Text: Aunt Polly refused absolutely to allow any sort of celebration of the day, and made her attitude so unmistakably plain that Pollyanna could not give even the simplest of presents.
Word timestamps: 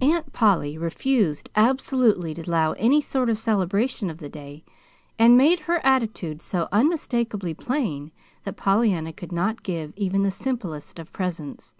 Aunt 0.00 0.32
Polly 0.32 0.76
refused 0.76 1.48
absolutely 1.54 2.34
to 2.34 2.42
allow 2.42 2.72
any 2.72 3.00
sort 3.00 3.30
of 3.30 3.38
celebration 3.38 4.10
of 4.10 4.18
the 4.18 4.28
day, 4.28 4.64
and 5.20 5.36
made 5.36 5.60
her 5.70 5.80
attitude 5.86 6.42
so 6.42 6.66
unmistakably 6.72 7.54
plain 7.54 8.10
that 8.42 8.56
Pollyanna 8.56 9.12
could 9.12 9.30
not 9.30 9.62
give 9.62 9.92
even 9.94 10.24
the 10.24 10.32
simplest 10.32 10.98
of 10.98 11.12
presents. 11.12 11.76